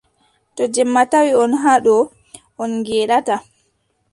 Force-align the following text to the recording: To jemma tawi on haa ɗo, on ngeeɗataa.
To 0.55 0.63
jemma 0.73 1.01
tawi 1.11 1.31
on 1.43 1.51
haa 1.61 1.79
ɗo, 1.85 1.95
on 2.61 2.71
ngeeɗataa. 2.79 3.41